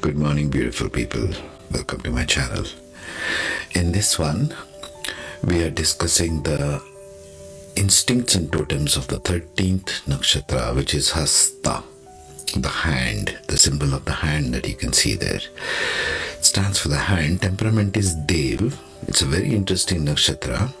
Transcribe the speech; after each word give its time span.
Good 0.00 0.16
morning, 0.16 0.48
beautiful 0.48 0.88
people. 0.88 1.28
Welcome 1.70 2.00
to 2.00 2.10
my 2.10 2.24
channel. 2.24 2.64
In 3.72 3.92
this 3.92 4.18
one, 4.18 4.54
we 5.44 5.62
are 5.62 5.68
discussing 5.68 6.42
the 6.42 6.82
instincts 7.76 8.34
and 8.34 8.50
totems 8.50 8.96
of 8.96 9.08
the 9.08 9.20
13th 9.20 10.04
nakshatra, 10.06 10.74
which 10.74 10.94
is 10.94 11.10
Hasta, 11.10 11.82
the 12.56 12.68
hand, 12.68 13.38
the 13.48 13.58
symbol 13.58 13.92
of 13.92 14.06
the 14.06 14.12
hand 14.12 14.54
that 14.54 14.66
you 14.66 14.74
can 14.74 14.94
see 14.94 15.16
there. 15.16 15.42
It 16.38 16.44
stands 16.46 16.78
for 16.78 16.88
the 16.88 16.96
hand. 16.96 17.42
Temperament 17.42 17.94
is 17.94 18.14
Dev. 18.14 18.80
It's 19.06 19.20
a 19.20 19.26
very 19.26 19.54
interesting 19.54 20.06
nakshatra. 20.06 20.72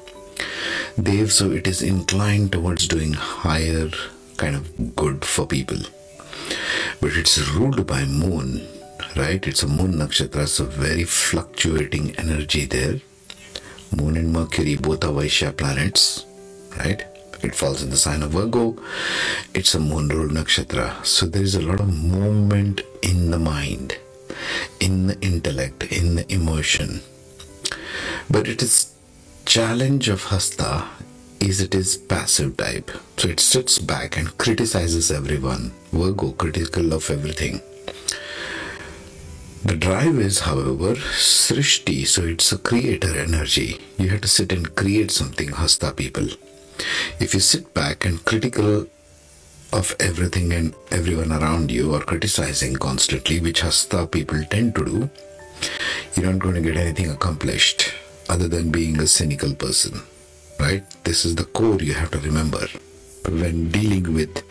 Dev, 1.00 1.30
so 1.30 1.50
it 1.50 1.66
is 1.66 1.82
inclined 1.82 2.52
towards 2.52 2.88
doing 2.88 3.12
higher 3.12 3.90
kind 4.38 4.56
of 4.56 4.96
good 4.96 5.26
for 5.26 5.46
people. 5.46 5.78
But 7.02 7.16
it's 7.16 7.38
ruled 7.50 7.86
by 7.86 8.06
moon, 8.06 8.66
right? 9.16 9.46
It's 9.46 9.62
a 9.62 9.68
moon 9.68 9.94
nakshatra, 9.94 10.46
so 10.46 10.64
very 10.64 11.04
fluctuating 11.04 12.16
energy 12.16 12.66
there. 12.66 13.00
Moon 13.96 14.16
and 14.16 14.32
Mercury 14.32 14.76
both 14.76 15.04
are 15.04 15.12
Vaishya 15.12 15.56
planets, 15.56 16.24
right? 16.78 17.04
It 17.42 17.54
falls 17.54 17.82
in 17.82 17.90
the 17.90 17.96
sign 17.96 18.22
of 18.22 18.32
Virgo. 18.32 18.76
It's 19.54 19.74
a 19.74 19.80
moon 19.80 20.08
ruled 20.08 20.32
nakshatra. 20.32 21.04
So 21.04 21.26
there 21.26 21.42
is 21.42 21.54
a 21.54 21.62
lot 21.62 21.80
of 21.80 21.88
movement 21.88 22.82
in 23.02 23.30
the 23.30 23.38
mind, 23.38 23.98
in 24.78 25.06
the 25.06 25.20
intellect, 25.20 25.84
in 25.84 26.16
the 26.16 26.32
emotion. 26.32 27.00
But 28.30 28.46
it 28.46 28.62
is 28.62 28.94
challenge 29.46 30.08
of 30.08 30.24
Hasta 30.24 30.84
is 31.40 31.60
it 31.60 31.74
is 31.74 31.96
passive 31.96 32.56
type. 32.56 32.90
So 33.16 33.28
it 33.28 33.40
sits 33.40 33.78
back 33.78 34.18
and 34.18 34.36
criticizes 34.36 35.10
everyone. 35.10 35.72
Virgo 35.92 36.32
critical 36.32 36.92
of 36.92 37.10
everything. 37.10 37.62
The 39.62 39.76
drive 39.76 40.18
is, 40.18 40.40
however, 40.40 40.94
Srishti, 40.94 42.06
so 42.06 42.24
it's 42.24 42.50
a 42.50 42.56
creator 42.56 43.14
energy. 43.14 43.78
You 43.98 44.08
have 44.08 44.22
to 44.22 44.28
sit 44.28 44.52
and 44.52 44.74
create 44.74 45.10
something, 45.10 45.50
Hasta 45.50 45.92
people. 45.92 46.28
If 47.18 47.34
you 47.34 47.40
sit 47.40 47.74
back 47.74 48.06
and 48.06 48.24
critical 48.24 48.86
of 49.72 49.94
everything 50.00 50.54
and 50.54 50.74
everyone 50.90 51.30
around 51.30 51.70
you 51.70 51.94
or 51.94 52.00
criticizing 52.00 52.76
constantly, 52.76 53.38
which 53.38 53.60
Hasta 53.60 54.06
people 54.06 54.42
tend 54.44 54.74
to 54.76 54.84
do, 54.84 55.10
you're 56.16 56.32
not 56.32 56.40
going 56.40 56.54
to 56.54 56.62
get 56.62 56.78
anything 56.78 57.10
accomplished 57.10 57.92
other 58.30 58.48
than 58.48 58.70
being 58.70 58.98
a 58.98 59.06
cynical 59.06 59.54
person, 59.54 60.00
right? 60.58 60.84
This 61.04 61.26
is 61.26 61.34
the 61.34 61.44
core 61.44 61.82
you 61.82 61.92
have 61.92 62.10
to 62.12 62.18
remember 62.20 62.66
when 63.28 63.70
dealing 63.70 64.14
with 64.14 64.42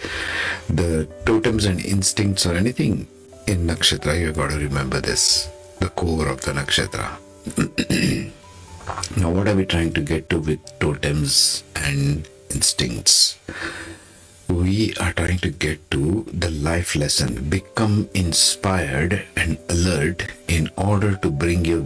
the 0.67 1.09
totems 1.25 1.65
and 1.65 1.83
instincts 1.83 2.45
or 2.45 2.53
anything 2.53 3.07
in 3.49 3.65
nakshatra. 3.65 4.19
You've 4.19 4.35
got 4.35 4.51
to 4.51 4.57
remember 4.57 5.01
this 5.01 5.49
the 5.79 5.89
core 5.89 6.27
of 6.27 6.41
the 6.41 6.51
nakshatra. 6.51 7.17
now, 9.17 9.31
what 9.31 9.47
are 9.47 9.55
we 9.55 9.65
trying 9.65 9.91
to 9.93 10.01
get 10.01 10.29
to 10.29 10.39
with 10.39 10.59
totems 10.79 11.63
and 11.75 12.27
instincts? 12.51 13.39
we 14.49 14.95
are 14.99 15.13
trying 15.13 15.37
to 15.37 15.51
get 15.51 15.79
to 15.91 16.25
the 16.33 16.49
life 16.49 16.95
lesson 16.95 17.49
become 17.49 18.09
inspired 18.15 19.23
and 19.37 19.59
alert 19.69 20.25
in 20.47 20.67
order 20.75 21.15
to 21.17 21.29
bring 21.29 21.63
your 21.65 21.81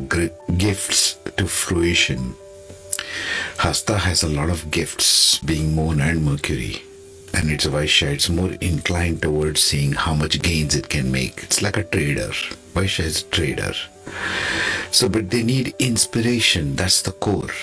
gifts 0.57 1.15
to 1.35 1.45
fruition 1.45 2.33
hasta 3.57 3.97
has 3.97 4.23
a 4.23 4.29
lot 4.29 4.49
of 4.49 4.71
gifts 4.71 5.39
being 5.39 5.75
moon 5.75 5.99
and 5.99 6.23
mercury 6.23 6.81
and 7.33 7.49
it's 7.49 7.65
a 7.65 7.69
vaishya 7.69 8.13
it's 8.13 8.29
more 8.29 8.53
inclined 8.61 9.21
towards 9.21 9.61
seeing 9.61 9.93
how 9.93 10.13
much 10.13 10.41
gains 10.41 10.75
it 10.75 10.89
can 10.89 11.11
make 11.11 11.43
it's 11.43 11.61
like 11.61 11.77
a 11.77 11.83
trader 11.83 12.31
vaishya 12.73 13.05
is 13.05 13.21
a 13.21 13.25
trader 13.25 13.73
so 14.91 15.09
but 15.09 15.29
they 15.29 15.43
need 15.43 15.75
inspiration 15.79 16.75
that's 16.75 17.01
the 17.01 17.11
core 17.11 17.55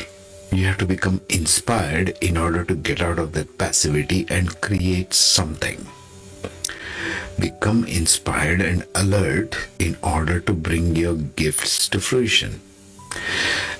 you 0.53 0.67
have 0.67 0.79
to 0.79 0.87
become 0.87 1.21
inspired 1.29 2.17
in 2.21 2.37
order 2.37 2.65
to 2.65 2.75
get 2.75 3.01
out 3.01 3.21
of 3.21 3.33
that 3.33 3.57
passivity 3.57 4.27
and 4.29 4.61
create 4.61 5.15
something. 5.15 5.87
Become 7.39 7.85
inspired 7.85 8.61
and 8.61 8.85
alert 8.97 9.57
in 9.79 9.97
order 10.03 10.41
to 10.41 10.53
bring 10.53 10.97
your 10.97 11.15
gifts 11.15 11.89
to 11.91 12.01
fruition. 12.01 12.61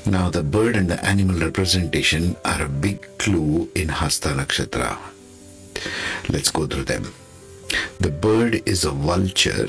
Now, 0.07 0.31
the 0.31 0.45
bird 0.45 0.77
and 0.77 0.89
the 0.89 1.05
animal 1.05 1.41
representation 1.41 2.37
are 2.45 2.63
a 2.63 2.69
big 2.69 3.07
clue 3.19 3.69
in 3.75 3.89
Hasta 3.89 4.29
Nakshatra. 4.29 4.97
Let's 6.29 6.51
go 6.51 6.67
through 6.67 6.85
them. 6.85 7.15
The 7.99 8.11
bird 8.11 8.63
is 8.67 8.85
a 8.85 8.91
vulture 8.91 9.69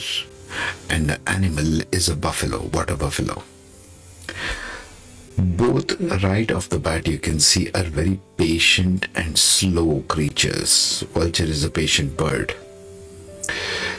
and 0.90 1.10
the 1.10 1.20
animal 1.28 1.82
is 1.92 2.10
a 2.10 2.16
buffalo, 2.16 2.64
water 2.74 2.96
buffalo. 2.96 3.44
Both 5.38 6.00
right 6.24 6.52
off 6.52 6.70
the 6.70 6.80
bat 6.80 7.08
you 7.08 7.18
can 7.18 7.40
see 7.40 7.72
are 7.72 7.84
very 7.84 8.20
patient 8.38 9.08
and 9.16 9.38
slow 9.38 10.04
creatures. 10.08 11.04
Vulture 11.14 11.46
is 11.46 11.64
a 11.64 11.70
patient 11.70 12.18
bird. 12.18 12.56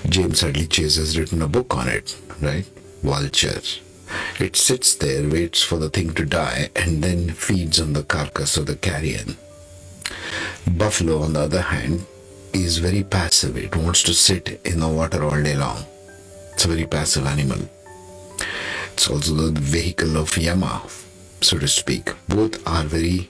James 0.09 0.41
hadley 0.41 0.67
chase 0.67 0.97
has 0.97 1.19
written 1.19 1.43
a 1.43 1.49
book 1.49 1.75
on 1.77 1.89
it 1.89 2.17
right? 2.43 2.67
Vulture. 3.03 3.62
It 4.39 4.56
sits 4.56 4.94
there 4.94 5.29
waits 5.29 5.62
for 5.62 5.79
the 5.79 5.89
thing 5.89 6.12
to 6.15 6.25
die 6.25 6.71
and 6.77 7.03
then 7.03 7.31
feeds 7.31 7.81
on 7.81 7.93
the 7.94 8.03
carcass 8.03 8.56
of 8.56 8.67
the 8.67 8.77
carrion 8.77 9.37
buffalo 10.71 11.21
on 11.23 11.33
the 11.33 11.41
other 11.41 11.61
hand 11.61 12.05
is 12.53 12.78
very 12.78 13.03
passive 13.03 13.56
it 13.56 13.75
wants 13.77 14.03
to 14.03 14.15
sit 14.15 14.61
in 14.65 14.81
the 14.81 14.89
water 14.89 15.25
all 15.25 15.43
day 15.43 15.56
long 15.56 15.84
it's 16.53 16.65
a 16.65 16.69
very 16.69 16.87
passive 16.87 17.27
animal 17.27 17.59
it's 18.93 19.09
also 19.09 19.34
the 19.34 19.61
vehicle 19.61 20.17
of 20.17 20.37
yama 20.37 20.83
so 21.43 21.59
to 21.59 21.69
speak. 21.69 22.12
Both 22.28 22.67
are 22.67 22.84
very 22.84 23.28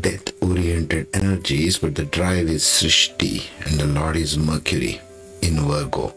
death 0.00 0.32
oriented 0.42 1.08
energies, 1.14 1.78
but 1.78 1.94
the 1.94 2.04
drive 2.04 2.48
is 2.48 2.62
Srishti 2.62 3.46
and 3.64 3.80
the 3.80 3.86
Lord 3.86 4.16
is 4.16 4.36
Mercury 4.36 5.00
in 5.40 5.60
Virgo. 5.60 6.14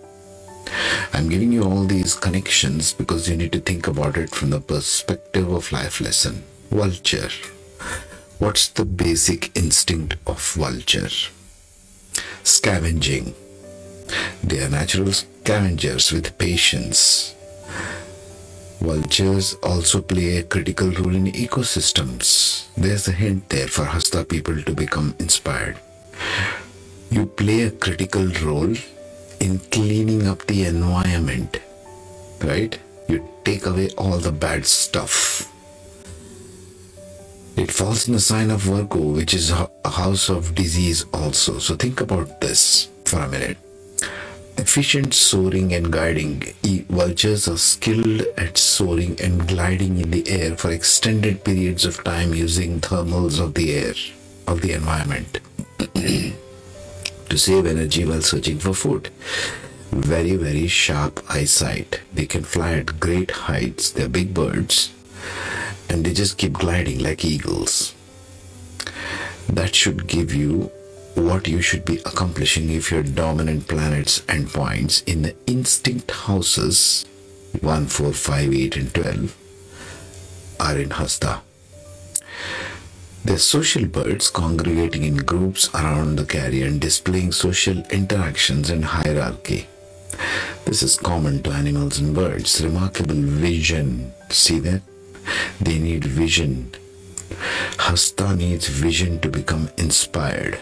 I'm 1.13 1.29
giving 1.29 1.51
you 1.51 1.63
all 1.63 1.85
these 1.85 2.15
connections 2.15 2.93
because 2.93 3.29
you 3.29 3.37
need 3.37 3.53
to 3.53 3.59
think 3.59 3.87
about 3.87 4.17
it 4.17 4.29
from 4.31 4.49
the 4.49 4.59
perspective 4.59 5.49
of 5.49 5.71
life 5.71 6.01
lesson. 6.01 6.43
Vulture. 6.69 7.29
What's 8.39 8.67
the 8.69 8.85
basic 8.85 9.55
instinct 9.57 10.15
of 10.27 10.41
vulture? 10.53 11.09
Scavenging. 12.43 13.33
They 14.43 14.63
are 14.63 14.69
natural 14.69 15.11
scavengers 15.13 16.11
with 16.11 16.37
patience 16.37 17.35
Vultures 18.85 19.55
also 19.63 19.99
play 19.99 20.37
a 20.37 20.43
critical 20.43 20.91
role 20.91 21.15
in 21.15 21.25
ecosystems. 21.31 22.67
There's 22.77 23.07
a 23.07 23.11
hint 23.11 23.49
there 23.49 23.67
for 23.67 23.85
Hasta 23.85 24.23
people 24.23 24.61
to 24.61 24.73
become 24.73 25.15
inspired. 25.17 25.79
You 27.09 27.25
play 27.25 27.63
a 27.63 27.71
critical 27.71 28.27
role 28.43 28.75
in 29.39 29.59
cleaning 29.71 30.27
up 30.27 30.45
the 30.45 30.65
environment, 30.65 31.57
right? 32.41 32.77
You 33.07 33.27
take 33.43 33.65
away 33.65 33.89
all 33.97 34.19
the 34.19 34.31
bad 34.31 34.67
stuff. 34.67 35.44
It 37.57 37.71
falls 37.71 38.07
in 38.07 38.13
the 38.13 38.19
sign 38.19 38.51
of 38.51 38.61
Virgo, 38.61 38.99
which 38.99 39.33
is 39.33 39.49
a 39.51 39.69
house 39.85 40.29
of 40.29 40.55
disease 40.55 41.05
also. 41.13 41.59
So 41.59 41.75
think 41.75 42.01
about 42.01 42.41
this 42.41 42.89
for 43.05 43.19
a 43.19 43.29
minute 43.29 43.57
efficient 44.57 45.13
soaring 45.13 45.73
and 45.73 45.91
guiding. 45.91 46.41
Vultures 46.89 47.47
are 47.47 47.57
skilled 47.57 48.21
at 48.37 48.57
soaring 48.57 49.19
and 49.21 49.47
gliding 49.47 49.97
in 49.99 50.11
the 50.11 50.27
air 50.29 50.55
for 50.55 50.71
extended 50.71 51.43
periods 51.43 51.85
of 51.85 52.03
time 52.03 52.33
using 52.33 52.79
thermals 52.79 53.39
of 53.39 53.53
the 53.53 53.73
air, 53.73 53.93
of 54.47 54.61
the 54.61 54.71
environment, 54.71 55.39
to 55.93 57.37
save 57.37 57.65
energy 57.65 58.05
while 58.05 58.21
searching 58.21 58.59
for 58.59 58.73
food. 58.73 59.09
Very, 59.91 60.35
very 60.35 60.67
sharp 60.67 61.23
eyesight. 61.29 62.01
They 62.13 62.25
can 62.25 62.43
fly 62.43 62.73
at 62.73 62.99
great 62.99 63.31
heights. 63.31 63.91
They're 63.91 64.09
big 64.09 64.33
birds 64.33 64.91
and 65.89 66.05
they 66.05 66.13
just 66.13 66.37
keep 66.37 66.53
gliding 66.53 66.99
like 66.99 67.25
eagles. 67.25 67.93
That 69.47 69.75
should 69.75 70.07
give 70.07 70.33
you 70.33 70.71
what 71.15 71.47
you 71.47 71.61
should 71.61 71.85
be 71.85 71.97
accomplishing 71.99 72.69
if 72.69 72.91
your 72.91 73.03
dominant 73.03 73.67
planets 73.67 74.23
and 74.27 74.49
points 74.49 75.01
in 75.01 75.21
the 75.21 75.35
instinct 75.47 76.11
houses 76.11 77.05
1, 77.61 77.87
4, 77.87 78.11
5, 78.11 78.53
8, 78.53 78.75
and 78.75 78.93
12 78.93 79.37
are 80.59 80.77
in 80.77 80.89
Hasta. 80.89 81.41
They're 83.23 83.37
social 83.37 83.85
birds 83.85 84.29
congregating 84.29 85.03
in 85.03 85.17
groups 85.17 85.73
around 85.73 86.17
the 86.17 86.25
carrion, 86.25 86.79
displaying 86.79 87.31
social 87.31 87.77
interactions 87.89 88.69
and 88.69 88.85
hierarchy. 88.85 89.67
This 90.65 90.83
is 90.83 90.97
common 90.97 91.41
to 91.43 91.51
animals 91.51 91.99
and 91.99 92.13
birds. 92.13 92.63
Remarkable 92.63 93.15
vision. 93.15 94.13
See 94.29 94.59
that? 94.59 94.81
They 95.59 95.79
need 95.79 96.05
vision. 96.05 96.71
Hasta 97.77 98.35
needs 98.35 98.67
vision 98.67 99.19
to 99.19 99.29
become 99.29 99.69
inspired 99.77 100.59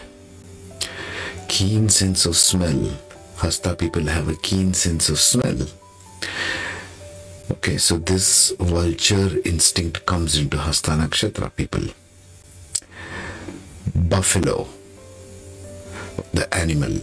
keen 1.54 1.88
sense 1.88 2.26
of 2.26 2.36
smell. 2.36 2.90
Hasta 3.36 3.76
people 3.76 4.06
have 4.06 4.28
a 4.28 4.34
keen 4.34 4.74
sense 4.74 5.08
of 5.08 5.20
smell. 5.20 5.68
Okay, 7.48 7.76
so 7.76 7.96
this 7.96 8.52
vulture 8.58 9.30
instinct 9.44 10.04
comes 10.04 10.36
into 10.36 10.58
Hasta 10.58 10.90
Nakshatra 10.90 11.54
people. 11.54 11.84
Buffalo, 13.94 14.66
the 16.32 16.52
animal, 16.52 16.98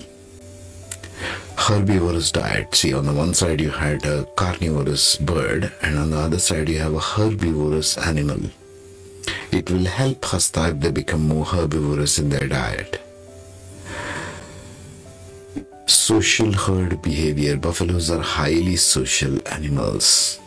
herbivorous 1.72 2.32
diet. 2.32 2.76
See, 2.76 2.94
on 2.94 3.06
the 3.06 3.14
one 3.14 3.34
side 3.34 3.62
you 3.62 3.70
had 3.70 4.06
a 4.06 4.26
carnivorous 4.36 5.16
bird, 5.16 5.72
and 5.82 5.98
on 5.98 6.12
the 6.12 6.18
other 6.18 6.40
side 6.40 6.68
you 6.68 6.80
have 6.80 6.94
a 6.94 7.00
herbivorous 7.00 7.98
animal. 7.98 8.42
It 9.52 9.72
will 9.72 9.86
help 9.86 10.26
Hasta 10.26 10.70
if 10.70 10.82
they 10.82 10.92
become 10.92 11.28
more 11.30 11.46
herbivorous 11.46 12.20
in 12.20 12.28
their 12.28 12.48
diet. 12.48 13.02
Social 15.86 16.52
herd 16.52 17.02
behavior. 17.02 17.56
Buffaloes 17.56 18.12
are 18.12 18.22
highly 18.22 18.76
social 18.76 19.40
animals. 19.48 20.40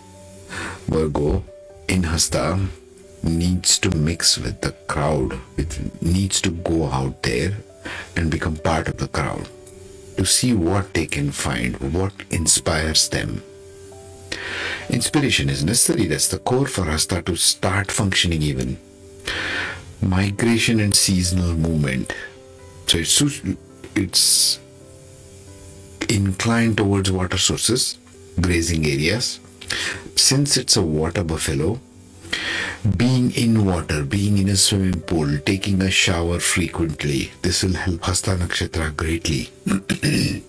Virgo 0.88 1.42
in 1.88 2.02
Hasta 2.02 2.58
needs 3.22 3.78
to 3.78 3.90
mix 3.96 4.36
with 4.36 4.60
the 4.60 4.72
crowd, 4.88 5.38
it 5.56 6.02
needs 6.02 6.42
to 6.42 6.50
go 6.50 6.84
out 6.84 7.22
there 7.22 7.54
and 8.14 8.30
become 8.30 8.56
part 8.56 8.88
of 8.88 8.98
the 8.98 9.08
crowd 9.08 9.48
to 10.16 10.24
see 10.24 10.52
what 10.52 10.94
they 10.94 11.06
can 11.06 11.30
find, 11.32 11.76
what 11.92 12.12
inspires 12.30 13.08
them. 13.08 13.42
Inspiration 14.90 15.48
is 15.48 15.64
necessary, 15.64 16.06
that's 16.06 16.28
the 16.28 16.38
core 16.38 16.66
for 16.66 16.84
Hasta 16.84 17.22
to 17.22 17.36
start 17.36 17.90
functioning 17.90 18.42
even. 18.42 18.78
Migration 20.02 20.80
and 20.80 20.94
seasonal 20.94 21.54
movement. 21.54 22.12
So 22.86 22.98
it's, 22.98 23.22
it's 23.94 24.60
inclined 26.08 26.76
towards 26.76 27.10
water 27.10 27.38
sources, 27.38 27.98
grazing 28.40 28.84
areas. 28.86 29.40
Since 30.16 30.56
it's 30.56 30.76
a 30.76 30.82
water 30.82 31.24
buffalo, 31.24 31.80
being 32.96 33.30
in 33.32 33.64
water, 33.64 34.04
being 34.04 34.38
in 34.38 34.48
a 34.48 34.56
swimming 34.56 35.00
pool, 35.00 35.38
taking 35.40 35.80
a 35.82 35.90
shower 35.90 36.38
frequently, 36.38 37.32
this 37.42 37.62
will 37.62 37.74
help 37.74 38.04
Hasta 38.04 38.30
Nakshatra 38.30 38.94
greatly. 38.96 39.50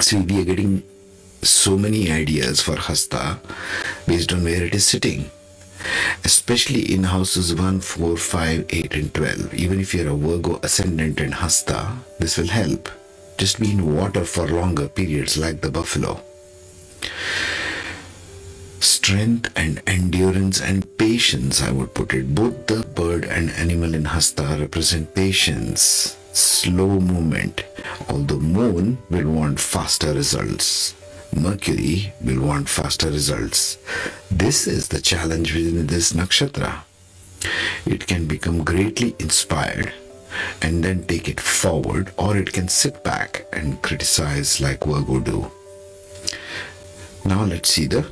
See, 0.00 0.18
we 0.18 0.40
are 0.40 0.44
getting 0.44 0.82
so 1.42 1.76
many 1.76 2.10
ideas 2.10 2.62
for 2.62 2.76
Hasta 2.76 3.38
based 4.06 4.32
on 4.32 4.44
where 4.44 4.64
it 4.64 4.74
is 4.74 4.86
sitting. 4.86 5.30
Especially 6.24 6.92
in 6.94 7.04
houses 7.04 7.54
1, 7.54 7.80
4, 7.80 8.16
5, 8.16 8.66
8, 8.70 8.94
and 8.94 9.14
12. 9.14 9.54
Even 9.54 9.80
if 9.80 9.92
you're 9.94 10.08
a 10.08 10.16
Virgo 10.16 10.58
ascendant 10.62 11.20
in 11.20 11.32
Hasta, 11.32 11.96
this 12.18 12.38
will 12.38 12.48
help. 12.48 12.88
Just 13.36 13.60
be 13.60 13.72
in 13.72 13.94
water 13.94 14.24
for 14.24 14.46
longer 14.46 14.88
periods 14.88 15.36
like 15.36 15.60
the 15.60 15.70
buffalo 15.70 16.22
strength 18.84 19.50
and 19.56 19.82
endurance 19.86 20.60
and 20.60 20.86
patience, 20.98 21.62
I 21.62 21.70
would 21.72 21.94
put 21.94 22.12
it. 22.12 22.34
Both 22.34 22.66
the 22.66 22.82
bird 22.94 23.24
and 23.24 23.50
animal 23.50 23.94
in 23.94 24.04
Hasta 24.04 24.56
represent 24.60 25.14
patience, 25.14 26.16
slow 26.32 27.00
movement, 27.00 27.64
although 28.08 28.36
the 28.36 28.40
moon 28.40 28.98
will 29.10 29.30
want 29.30 29.58
faster 29.58 30.12
results. 30.12 30.94
Mercury 31.34 32.12
will 32.22 32.42
want 32.42 32.68
faster 32.68 33.10
results. 33.10 33.78
This 34.30 34.66
is 34.66 34.88
the 34.88 35.00
challenge 35.00 35.54
within 35.54 35.86
this 35.86 36.12
nakshatra. 36.12 36.84
It 37.86 38.06
can 38.06 38.26
become 38.26 38.64
greatly 38.64 39.16
inspired 39.18 39.92
and 40.60 40.84
then 40.84 41.04
take 41.06 41.28
it 41.28 41.40
forward, 41.40 42.12
or 42.16 42.36
it 42.36 42.52
can 42.52 42.68
sit 42.68 43.02
back 43.04 43.46
and 43.52 43.80
criticize 43.82 44.60
like 44.60 44.84
Virgo 44.84 45.20
do. 45.20 45.50
Now 47.24 47.44
let's 47.44 47.70
see 47.70 47.86
the 47.86 48.06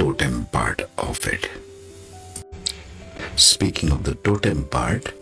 totem 0.00 0.46
part 0.46 0.80
of 0.96 1.26
it. 1.26 1.50
Speaking 3.36 3.92
of 3.92 4.04
the 4.04 4.14
totem 4.14 4.64
part, 4.64 5.12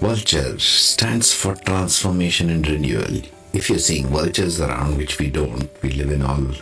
vulture 0.00 0.56
stands 0.60 1.32
for 1.34 1.56
transformation 1.56 2.50
and 2.50 2.68
renewal. 2.68 3.22
If 3.52 3.68
you're 3.68 3.80
seeing 3.80 4.06
vultures 4.06 4.60
around, 4.60 4.96
which 4.96 5.18
we 5.18 5.28
don't, 5.28 5.68
we 5.82 5.90
live 5.90 6.12
in 6.12 6.22
all 6.22 6.54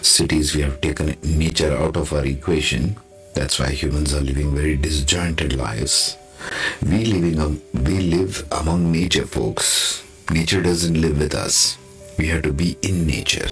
cities, 0.00 0.54
we 0.54 0.62
have 0.62 0.80
taken 0.80 1.18
nature 1.22 1.76
out 1.76 1.98
of 1.98 2.14
our 2.14 2.24
equation. 2.24 2.96
That's 3.34 3.58
why 3.58 3.68
humans 3.68 4.14
are 4.14 4.22
living 4.22 4.54
very 4.54 4.76
disjointed 4.78 5.54
lives. 5.54 6.16
We 6.82 7.04
living 7.04 7.40
um, 7.40 7.60
we 7.74 7.98
live 7.98 8.46
among 8.52 8.90
nature, 8.90 9.26
folks. 9.26 10.02
Nature 10.30 10.62
doesn't 10.62 10.98
live 10.98 11.18
with 11.18 11.34
us. 11.34 11.76
We 12.16 12.28
have 12.28 12.42
to 12.44 12.54
be 12.54 12.78
in 12.80 13.06
nature 13.06 13.50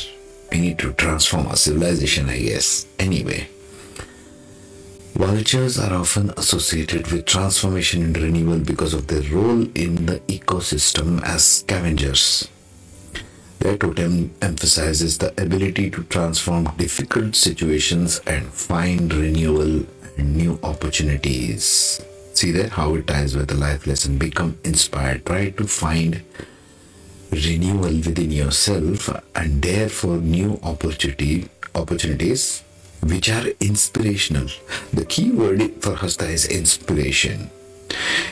we 0.50 0.60
need 0.60 0.78
to 0.78 0.92
transform 0.94 1.46
our 1.46 1.56
civilization, 1.56 2.28
I 2.28 2.38
guess. 2.38 2.86
Anyway, 2.98 3.48
vultures 5.14 5.78
are 5.78 5.94
often 5.94 6.30
associated 6.36 7.10
with 7.10 7.26
transformation 7.26 8.02
and 8.02 8.16
renewal 8.16 8.58
because 8.58 8.94
of 8.94 9.06
their 9.06 9.22
role 9.32 9.62
in 9.74 10.06
the 10.06 10.20
ecosystem 10.28 11.22
as 11.22 11.44
scavengers. 11.44 12.48
Their 13.60 13.76
totem 13.76 14.34
emphasizes 14.40 15.18
the 15.18 15.38
ability 15.40 15.90
to 15.90 16.02
transform 16.04 16.64
difficult 16.78 17.36
situations 17.36 18.18
and 18.26 18.46
find 18.46 19.12
renewal 19.12 19.84
and 20.16 20.36
new 20.36 20.58
opportunities. 20.62 22.00
See 22.32 22.52
that 22.52 22.70
how 22.70 22.94
it 22.94 23.06
ties 23.06 23.36
with 23.36 23.48
the 23.48 23.54
life 23.56 23.86
lesson. 23.86 24.16
Become 24.16 24.58
inspired. 24.64 25.26
Try 25.26 25.50
to 25.50 25.64
find 25.66 26.22
renewal 27.30 27.94
within 28.02 28.30
yourself 28.30 29.08
and 29.34 29.62
therefore 29.62 30.18
new 30.18 30.58
opportunity 30.62 31.48
opportunities 31.74 32.62
which 33.02 33.30
are 33.30 33.46
inspirational. 33.60 34.48
The 34.92 35.04
key 35.04 35.30
word 35.30 35.62
for 35.80 35.94
hasta 35.94 36.26
is 36.26 36.46
inspiration. 36.46 37.50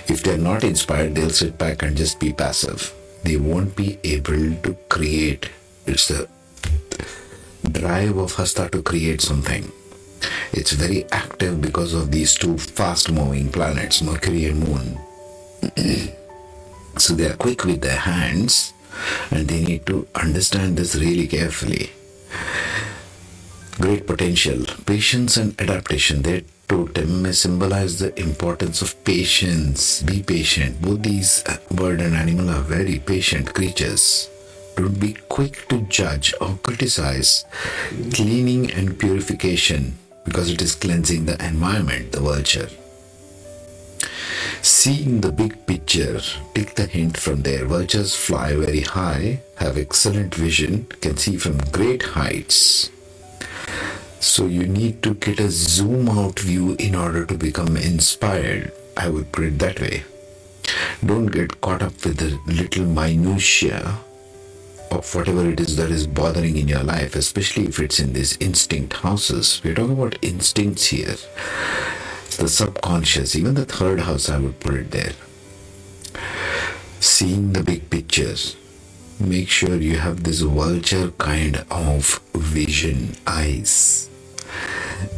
If 0.09 0.23
they're 0.23 0.39
not 0.39 0.65
inspired 0.65 1.15
they'll 1.15 1.31
sit 1.31 1.57
back 1.59 1.83
and 1.83 1.97
just 1.97 2.21
be 2.21 2.33
passive. 2.33 2.93
They 3.23 3.37
won't 3.37 3.77
be 3.77 3.99
able 4.05 4.55
to 4.63 4.77
create. 4.89 5.51
It's 5.87 6.09
the 6.09 6.29
drive 7.71 8.17
of 8.17 8.35
hasta 8.35 8.69
to 8.71 8.83
create 8.83 9.21
something. 9.21 9.71
It's 10.53 10.73
very 10.73 11.05
active 11.13 11.61
because 11.61 11.95
of 11.95 12.11
these 12.11 12.35
two 12.35 12.59
fast 12.59 13.11
moving 13.11 13.51
planets 13.51 14.03
mercury 14.03 14.47
and 14.47 14.61
moon. 14.61 14.99
So 16.99 17.15
they 17.15 17.31
are 17.31 17.37
quick 17.37 17.65
with 17.65 17.81
their 17.81 17.97
hands 17.97 18.73
and 19.31 19.49
they 19.49 19.65
need 19.65 19.87
to 19.87 20.07
understand 20.15 20.77
this 20.77 20.95
really 20.95 21.27
carefully. 21.27 21.91
Great 23.81 24.07
potential, 24.07 24.65
patience, 24.87 25.37
and 25.37 25.61
adaptation. 25.61 26.23
Their 26.23 26.43
totem 26.69 27.23
may 27.23 27.33
symbolize 27.33 27.99
the 27.99 28.19
importance 28.21 28.83
of 28.83 29.03
patience. 29.05 30.03
Be 30.03 30.23
patient. 30.23 30.83
Both 30.83 31.03
these 31.03 31.45
uh, 31.47 31.59
bird 31.71 32.01
and 32.01 32.17
animal 32.17 32.51
are 32.51 32.61
very 32.61 32.99
patient 32.99 33.55
creatures. 33.55 34.29
Don't 34.77 34.99
be 35.01 35.15
quick 35.29 35.69
to 35.69 35.81
judge 35.83 36.35
or 36.41 36.59
criticize. 36.63 37.45
Cleaning 38.13 38.71
and 38.73 38.99
purification 38.99 39.99
because 40.25 40.51
it 40.51 40.61
is 40.61 40.75
cleansing 40.75 41.25
the 41.25 41.43
environment, 41.45 42.13
the 42.13 42.21
vulture. 42.21 42.69
Seeing 44.63 45.21
the 45.21 45.33
big 45.33 45.67
picture, 45.67 46.21
take 46.55 46.75
the 46.75 46.87
hint 46.87 47.17
from 47.17 47.43
there. 47.43 47.65
Vultures 47.65 48.15
fly 48.15 48.55
very 48.55 48.81
high, 48.81 49.41
have 49.57 49.77
excellent 49.77 50.35
vision, 50.35 50.87
can 51.01 51.17
see 51.17 51.37
from 51.37 51.59
great 51.73 52.03
heights. 52.03 52.91
So 54.21 54.47
you 54.47 54.67
need 54.67 55.03
to 55.05 55.15
get 55.15 55.41
a 55.41 55.51
zoom 55.51 56.09
out 56.09 56.41
view 56.41 56.75
in 56.79 56.95
order 56.95 57.25
to 57.25 57.35
become 57.35 57.77
inspired. 57.77 58.73
I 58.97 59.09
would 59.09 59.33
put 59.33 59.45
it 59.45 59.59
that 59.61 59.81
way. 59.81 60.05
Don't 61.05 61.27
get 61.27 61.61
caught 61.61 61.83
up 61.83 62.05
with 62.05 62.19
the 62.19 62.39
little 62.53 62.85
minutiae 62.85 63.99
of 64.91 65.15
whatever 65.15 65.49
it 65.49 65.61
is 65.61 65.77
that 65.77 65.91
is 65.91 66.07
bothering 66.07 66.57
in 66.57 66.67
your 66.67 66.83
life, 66.83 67.15
especially 67.15 67.67
if 67.67 67.79
it's 67.79 68.01
in 68.01 68.13
these 68.13 68.37
instinct 68.39 68.95
houses. 68.95 69.61
We're 69.63 69.75
talking 69.75 69.93
about 69.93 70.19
instincts 70.23 70.87
here 70.87 71.17
the 72.37 72.49
subconscious, 72.49 73.35
even 73.35 73.55
the 73.55 73.65
third 73.65 74.01
house, 74.01 74.29
I 74.29 74.39
would 74.39 74.61
put 74.61 74.75
it 74.75 74.91
there. 74.91 75.13
Seeing 77.01 77.53
the 77.53 77.63
big 77.63 77.91
pictures, 77.91 78.57
make 79.21 79.49
sure 79.49 79.77
you 79.77 79.97
have 79.99 80.25
this 80.25 80.41
vulture 80.41 81.11
kind 81.19 81.65
of 81.71 82.21
vision, 82.35 83.17
eyes. 83.27 84.11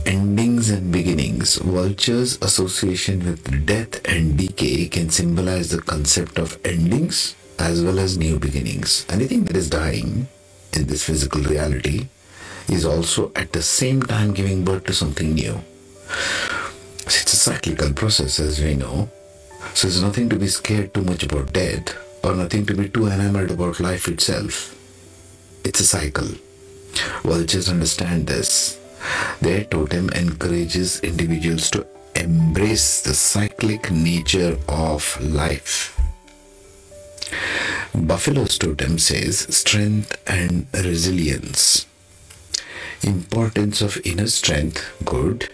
Endings 0.05 0.71
and 0.71 0.93
beginnings. 0.93 1.57
Vulture's 1.57 2.39
association 2.43 3.25
with 3.25 3.67
death 3.67 4.01
and 4.07 4.37
decay 4.37 4.89
can 4.89 5.09
symbolize 5.11 5.71
the 5.71 5.81
concept 5.81 6.39
of 6.39 6.59
endings 6.65 7.35
as 7.59 7.83
well 7.83 7.99
as 7.99 8.17
new 8.19 8.39
beginnings. 8.39 9.07
Anything 9.09 9.45
that 9.45 9.57
is 9.57 9.71
dying 9.71 10.29
in 10.73 10.87
this 10.87 11.05
physical 11.05 11.43
reality 11.43 12.09
is 12.69 12.85
also 12.85 13.33
at 13.35 13.53
the 13.53 13.63
same 13.63 14.03
time 14.03 14.33
giving 14.33 14.65
birth 14.65 14.85
to 14.85 14.93
something 14.93 15.35
new. 15.35 15.61
It's 17.07 17.33
a 17.33 17.37
cyclical 17.37 17.93
process, 17.93 18.39
as 18.39 18.61
we 18.61 18.75
know. 18.75 19.09
So 19.75 19.89
there's 19.89 20.03
nothing 20.03 20.29
to 20.31 20.37
be 20.37 20.49
scared 20.49 20.95
too 20.95 21.03
much 21.03 21.23
about 21.23 21.53
death 21.53 21.97
or 22.25 22.35
nothing 22.35 22.67
to 22.67 22.75
be 22.75 22.89
too 22.89 23.07
enamored 23.07 23.51
about 23.51 23.81
life 23.81 24.09
itself. 24.09 24.77
It's 25.65 25.81
a 25.81 25.87
cycle. 25.87 26.29
Vultures 27.23 27.69
understand 27.69 28.27
this. 28.27 28.79
Their 29.41 29.65
totem 29.65 30.11
encourages 30.11 31.01
individuals 31.01 31.71
to 31.71 31.87
embrace 32.15 33.03
the 33.03 33.15
cyclic 33.15 33.91
nature 33.91 34.59
of 34.69 35.19
life. 35.21 35.97
Buffalo's 37.95 38.59
totem 38.59 38.99
says 38.99 39.47
strength 39.55 40.17
and 40.27 40.67
resilience. 40.75 41.87
Importance 43.03 43.81
of 43.81 43.99
inner 44.05 44.27
strength, 44.27 44.85
good. 45.05 45.49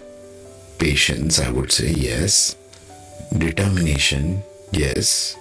Patience, 0.79 1.41
I 1.41 1.51
would 1.51 1.73
say, 1.73 1.91
yes. 1.91 2.57
Determination, 3.37 4.43
yes. 4.73 5.37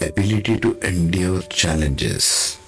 Ability 0.00 0.58
to 0.60 0.78
endure 0.80 1.42
challenges. 1.42 2.58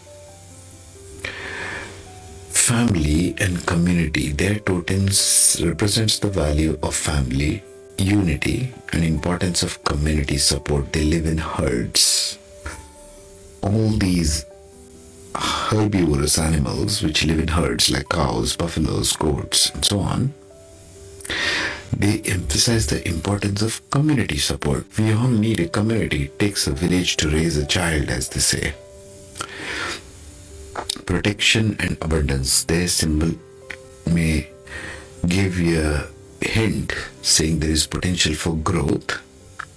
Family 2.50 3.34
and 3.38 3.64
community, 3.66 4.32
their 4.32 4.58
totems 4.58 5.60
represents 5.64 6.18
the 6.18 6.28
value 6.28 6.78
of 6.82 6.94
family, 6.94 7.62
unity, 7.98 8.72
and 8.92 9.04
importance 9.04 9.62
of 9.62 9.82
community 9.84 10.38
support. 10.38 10.92
They 10.92 11.04
live 11.04 11.26
in 11.26 11.38
herds. 11.38 12.38
All 13.62 13.90
these 13.90 14.44
herbivorous 15.34 16.38
animals 16.38 17.02
which 17.02 17.24
live 17.24 17.38
in 17.38 17.48
herds 17.48 17.90
like 17.90 18.08
cows, 18.08 18.56
buffaloes, 18.56 19.14
goats, 19.16 19.70
and 19.70 19.84
so 19.84 20.00
on, 20.00 20.34
they 21.92 22.20
emphasize 22.20 22.87
the 22.87 23.06
importance 23.06 23.62
of 23.62 23.88
community 23.90 24.38
support. 24.38 24.87
We 24.99 25.12
all 25.12 25.28
need 25.28 25.60
a 25.60 25.68
community. 25.68 26.25
It 26.25 26.38
takes 26.38 26.66
a 26.66 26.72
village 26.72 27.16
to 27.18 27.28
raise 27.28 27.56
a 27.56 27.66
child, 27.66 28.08
as 28.08 28.28
they 28.28 28.40
say. 28.40 28.75
Protection 31.04 31.76
and 31.80 31.99
abundance. 32.00 32.64
Their 32.64 32.88
symbol 32.88 33.32
may 34.06 34.49
give 35.26 35.58
you 35.58 35.80
a 35.80 36.08
hint 36.44 36.94
saying 37.22 37.58
there 37.58 37.70
is 37.70 37.87
potential 37.87 38.34
for 38.34 38.54
growth, 38.54 39.20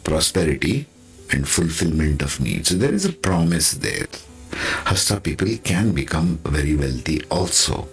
prosperity, 0.04 0.88
and 1.32 1.48
fulfillment 1.48 2.22
of 2.22 2.40
needs. 2.40 2.70
So 2.70 2.76
there 2.76 2.94
is 2.94 3.06
a 3.06 3.12
promise 3.12 3.72
there. 3.72 4.08
Hasta 4.86 5.20
people 5.20 5.58
can 5.64 5.92
become 5.94 6.38
very 6.46 6.76
wealthy 6.76 7.24
also, 7.32 7.88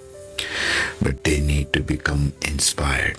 but 1.00 1.24
they 1.24 1.40
need 1.40 1.72
to 1.72 1.80
become 1.80 2.32
inspired. 2.42 3.18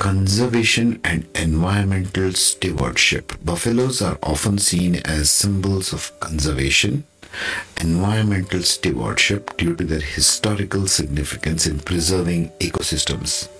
Conservation 0.00 0.98
and 1.04 1.26
environmental 1.34 2.32
stewardship. 2.32 3.34
Buffaloes 3.44 4.00
are 4.00 4.18
often 4.22 4.56
seen 4.56 4.96
as 5.04 5.30
symbols 5.30 5.92
of 5.92 6.18
conservation, 6.20 7.04
environmental 7.82 8.62
stewardship 8.62 9.54
due 9.58 9.76
to 9.76 9.84
their 9.84 10.00
historical 10.00 10.86
significance 10.86 11.66
in 11.66 11.80
preserving 11.80 12.48
ecosystems. 12.60 13.50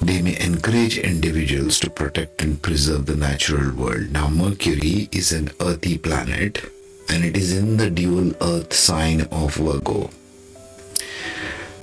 They 0.00 0.22
may 0.22 0.38
encourage 0.38 0.98
individuals 0.98 1.80
to 1.80 1.90
protect 1.90 2.40
and 2.40 2.62
preserve 2.62 3.06
the 3.06 3.16
natural 3.16 3.74
world. 3.74 4.12
Now, 4.12 4.28
Mercury 4.28 5.08
is 5.10 5.32
an 5.32 5.50
earthy 5.60 5.98
planet 5.98 6.64
and 7.08 7.24
it 7.24 7.36
is 7.36 7.58
in 7.58 7.76
the 7.76 7.90
dual 7.90 8.34
earth 8.40 8.72
sign 8.72 9.22
of 9.32 9.56
Virgo. 9.56 10.10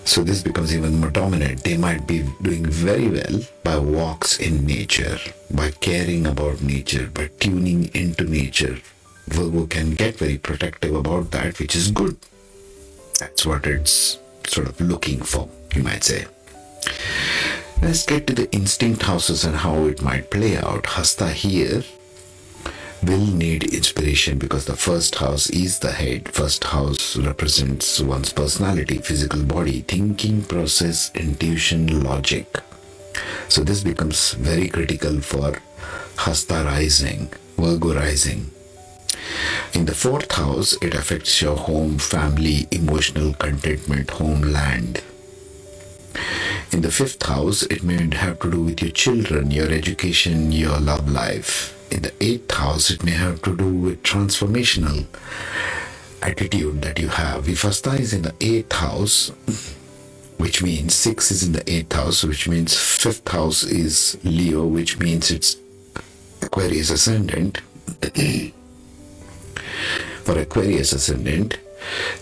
So, 0.05 0.23
this 0.23 0.41
becomes 0.41 0.75
even 0.75 0.99
more 0.99 1.11
dominant. 1.11 1.63
They 1.63 1.77
might 1.77 2.07
be 2.07 2.27
doing 2.41 2.65
very 2.65 3.07
well 3.09 3.41
by 3.63 3.77
walks 3.77 4.39
in 4.39 4.65
nature, 4.65 5.19
by 5.51 5.71
caring 5.71 6.25
about 6.25 6.61
nature, 6.61 7.07
by 7.07 7.29
tuning 7.39 7.91
into 7.93 8.23
nature. 8.23 8.79
Virgo 9.27 9.67
can 9.67 9.91
get 9.91 10.17
very 10.17 10.37
protective 10.37 10.95
about 10.95 11.29
that, 11.31 11.59
which 11.59 11.75
is 11.75 11.91
good. 11.91 12.17
That's 13.19 13.45
what 13.45 13.67
it's 13.67 14.17
sort 14.47 14.67
of 14.67 14.81
looking 14.81 15.21
for, 15.21 15.47
you 15.75 15.83
might 15.83 16.03
say. 16.03 16.25
Let's 17.81 18.05
get 18.05 18.27
to 18.27 18.33
the 18.33 18.51
instinct 18.51 19.03
houses 19.03 19.45
and 19.45 19.55
how 19.55 19.85
it 19.85 20.01
might 20.01 20.31
play 20.31 20.57
out. 20.57 20.85
Hasta 20.85 21.29
here 21.29 21.83
will 23.03 23.25
need 23.25 23.73
inspiration 23.73 24.37
because 24.37 24.65
the 24.65 24.75
first 24.75 25.15
house 25.15 25.49
is 25.49 25.79
the 25.79 25.91
head. 25.91 26.29
First 26.33 26.63
house 26.65 27.15
represents 27.17 27.99
one's 27.99 28.33
personality, 28.33 28.97
physical 28.97 29.43
body, 29.43 29.81
thinking 29.81 30.43
process, 30.43 31.11
intuition, 31.15 32.03
logic. 32.03 32.59
So 33.47 33.63
this 33.63 33.83
becomes 33.83 34.33
very 34.33 34.67
critical 34.67 35.21
for 35.21 35.61
Hasta 36.17 36.63
rising, 36.65 37.31
Virgo 37.57 37.95
rising. 37.95 38.51
In 39.73 39.85
the 39.85 39.95
fourth 39.95 40.31
house, 40.31 40.73
it 40.81 40.93
affects 40.93 41.41
your 41.41 41.55
home, 41.55 41.97
family, 41.99 42.67
emotional 42.71 43.33
contentment, 43.33 44.09
homeland. 44.09 45.01
In 46.71 46.81
the 46.81 46.91
fifth 46.91 47.25
house, 47.25 47.63
it 47.63 47.83
may 47.83 48.13
have 48.15 48.39
to 48.39 48.51
do 48.51 48.61
with 48.61 48.81
your 48.81 48.91
children, 48.91 49.51
your 49.51 49.71
education, 49.71 50.51
your 50.51 50.79
love 50.79 51.09
life. 51.09 51.78
In 51.91 52.03
the 52.03 52.13
eighth 52.21 52.51
house, 52.51 52.91
it 52.91 53.03
may 53.03 53.11
have 53.11 53.41
to 53.43 53.55
do 53.55 53.67
with 53.67 54.03
transformational 54.03 55.05
attitude 56.21 56.81
that 56.81 56.99
you 56.99 57.07
have. 57.07 57.45
Vifasta 57.45 57.99
is 57.99 58.13
in 58.13 58.21
the 58.21 58.35
eighth 58.41 58.73
house, 58.73 59.31
which 60.37 60.61
means 60.61 60.93
six 60.93 61.31
is 61.31 61.43
in 61.43 61.53
the 61.53 61.67
eighth 61.71 61.93
house, 61.93 62.23
which 62.23 62.47
means 62.47 62.75
fifth 62.75 63.27
house 63.27 63.63
is 63.63 64.17
Leo, 64.23 64.65
which 64.65 64.99
means 64.99 65.31
it's 65.31 65.57
Aquarius 66.41 66.91
ascendant. 66.91 67.61
For 70.23 70.37
Aquarius 70.37 70.93
ascendant, 70.93 71.57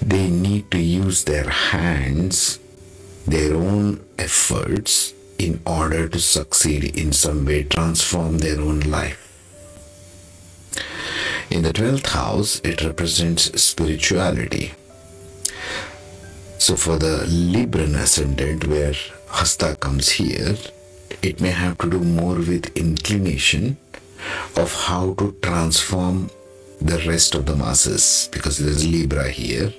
they 0.01 0.29
need 0.29 0.71
to 0.71 0.79
use 0.79 1.25
their 1.25 1.49
hands 1.49 2.59
their 3.27 3.55
own 3.55 3.99
efforts 4.17 5.13
in 5.37 5.59
order 5.65 6.07
to 6.07 6.19
succeed 6.19 6.97
in 6.97 7.11
some 7.11 7.45
way, 7.45 7.63
transform 7.63 8.37
their 8.37 8.59
own 8.59 8.79
life. 8.79 9.26
In 11.49 11.63
the 11.63 11.73
12th 11.73 12.07
house, 12.07 12.61
it 12.63 12.83
represents 12.83 13.61
spirituality. 13.61 14.73
So, 16.57 16.75
for 16.75 16.97
the 16.97 17.25
Libran 17.27 17.95
ascendant, 17.95 18.67
where 18.67 18.93
Hasta 19.27 19.75
comes 19.79 20.09
here, 20.09 20.55
it 21.21 21.39
may 21.39 21.51
have 21.51 21.77
to 21.79 21.89
do 21.89 21.99
more 21.99 22.35
with 22.35 22.75
inclination 22.75 23.77
of 24.55 24.73
how 24.73 25.13
to 25.15 25.35
transform 25.41 26.29
the 26.81 26.97
rest 27.07 27.35
of 27.35 27.45
the 27.45 27.55
masses 27.55 28.29
because 28.31 28.57
there's 28.57 28.85
Libra 28.85 29.29
here 29.29 29.73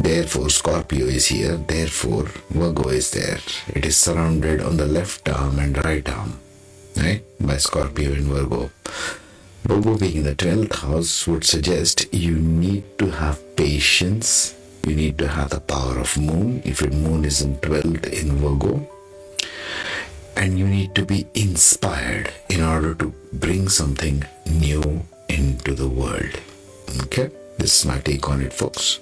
Therefore, 0.00 0.50
Scorpio 0.50 1.06
is 1.06 1.26
here, 1.28 1.56
therefore, 1.56 2.24
Virgo 2.50 2.88
is 2.88 3.10
there. 3.12 3.38
It 3.68 3.86
is 3.86 3.96
surrounded 3.96 4.60
on 4.60 4.76
the 4.76 4.86
left 4.86 5.28
arm 5.28 5.58
and 5.58 5.82
right 5.84 6.06
arm, 6.08 6.38
right, 6.96 7.22
by 7.40 7.56
Scorpio 7.56 8.12
and 8.12 8.24
Virgo. 8.24 8.70
Being 9.66 10.16
in 10.16 10.24
the 10.24 10.34
12th 10.34 10.74
house 10.76 11.26
would 11.26 11.44
suggest 11.44 12.12
you 12.12 12.36
need 12.36 12.84
to 12.98 13.10
have 13.10 13.56
patience, 13.56 14.54
you 14.86 14.94
need 14.94 15.16
to 15.16 15.26
have 15.26 15.50
the 15.50 15.60
power 15.60 15.98
of 15.98 16.18
moon, 16.18 16.60
if 16.66 16.82
your 16.82 16.90
moon 16.90 17.24
is 17.24 17.40
in 17.40 17.56
12th 17.56 18.04
in 18.12 18.36
Virgo, 18.36 18.86
and 20.36 20.58
you 20.58 20.66
need 20.68 20.94
to 20.94 21.06
be 21.06 21.26
inspired 21.34 22.30
in 22.50 22.60
order 22.62 22.94
to 22.96 23.14
bring 23.32 23.70
something 23.70 24.24
new 24.44 25.02
into 25.30 25.72
the 25.72 25.88
world. 25.88 26.38
Okay, 27.04 27.30
this 27.56 27.80
is 27.80 27.86
my 27.86 27.98
take 28.00 28.28
on 28.28 28.42
it, 28.42 28.52
folks. 28.52 29.00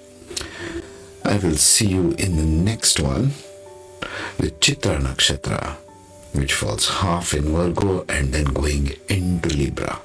I 1.25 1.39
will 1.39 1.57
see 1.57 1.89
you 1.89 2.15
in 2.19 2.37
the 2.37 2.45
next 2.45 3.01
one 3.01 3.33
with 4.39 4.61
Chitra 4.61 5.01
Nakshatra, 5.01 5.75
which 6.35 6.55
falls 6.55 6.89
half 6.89 7.35
in 7.35 7.51
Virgo 7.53 8.05
and 8.09 8.33
then 8.33 8.45
going 8.45 8.93
into 9.09 9.49
Libra. 9.49 10.01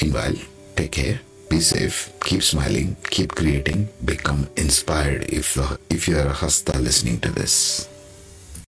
Meanwhile, 0.00 0.34
take 0.76 0.92
care, 0.92 1.20
be 1.48 1.60
safe, 1.60 2.12
keep 2.20 2.42
smiling, 2.42 2.96
keep 3.10 3.34
creating, 3.34 3.88
become 4.04 4.48
inspired 4.56 5.24
if, 5.30 5.58
if 5.90 6.08
you 6.08 6.18
are 6.18 6.26
a 6.26 6.32
Hasta 6.32 6.78
listening 6.78 7.20
to 7.20 7.30
this. 7.30 7.88